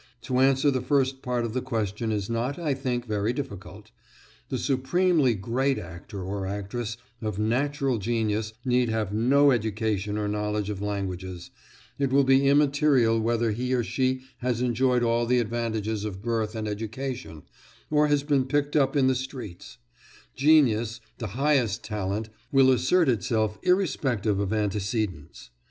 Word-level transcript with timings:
To 0.23 0.39
answer 0.39 0.71
the 0.71 0.81
first 0.81 1.21
part 1.21 1.45
of 1.45 1.53
the 1.53 1.61
question 1.61 2.11
is 2.11 2.27
not, 2.27 2.57
I 2.57 2.73
think, 2.73 3.05
very 3.05 3.33
difficult. 3.33 3.91
The 4.49 4.57
supremely 4.57 5.35
great 5.35 5.77
actor 5.77 6.23
or 6.23 6.47
actress 6.47 6.97
of 7.21 7.37
natural 7.37 7.99
genius 7.99 8.53
need 8.65 8.89
have 8.89 9.13
no 9.13 9.51
education 9.51 10.17
or 10.17 10.27
knowledge 10.27 10.71
of 10.71 10.81
languages; 10.81 11.51
it 11.99 12.11
will 12.11 12.23
be 12.23 12.47
immaterial 12.47 13.19
whether 13.19 13.51
he 13.51 13.75
or 13.75 13.83
she 13.83 14.21
has 14.39 14.59
enjoyed 14.59 15.03
all 15.03 15.27
the 15.27 15.37
advantages 15.37 16.03
of 16.03 16.23
birth 16.23 16.55
and 16.55 16.67
education 16.67 17.43
or 17.91 18.07
has 18.07 18.23
been 18.23 18.45
picked 18.45 18.75
up 18.75 18.95
in 18.95 19.05
the 19.05 19.13
streets; 19.13 19.77
genius, 20.35 20.99
the 21.19 21.27
highest 21.37 21.83
talent, 21.83 22.29
will 22.51 22.71
assert 22.71 23.07
itself 23.07 23.59
irrespective 23.61 24.39
of 24.39 24.51
antecedents. 24.51 25.51